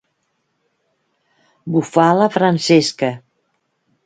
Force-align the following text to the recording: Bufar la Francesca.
Bufar 1.75 2.09
la 2.21 2.31
Francesca. 2.39 3.13